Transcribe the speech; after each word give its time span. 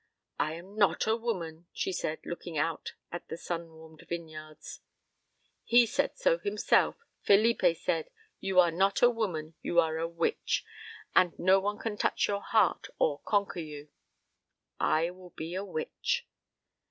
"I 0.39 0.53
am 0.53 0.75
not 0.75 1.05
a 1.05 1.15
woman," 1.15 1.67
she 1.71 1.93
said, 1.93 2.21
looking 2.25 2.57
out 2.57 2.93
at 3.11 3.27
the 3.27 3.37
sun 3.37 3.69
warmed 3.69 4.03
vineyards. 4.09 4.79
"He 5.63 5.85
said 5.85 6.17
so 6.17 6.39
himself. 6.39 6.95
Felipe 7.21 7.61
said, 7.79 8.09
'You 8.39 8.59
are 8.59 8.71
not 8.71 9.03
a 9.03 9.11
woman; 9.11 9.53
you 9.61 9.79
are 9.79 9.99
a 9.99 10.07
witch, 10.07 10.65
and 11.15 11.37
no 11.37 11.59
one 11.59 11.77
can 11.77 11.97
touch 11.97 12.27
your 12.27 12.41
heart 12.41 12.87
or 12.97 13.19
conquer 13.19 13.59
you.' 13.59 13.89
I 14.79 15.11
will 15.11 15.35
be 15.37 15.53
a 15.53 15.63
witch." 15.63 16.25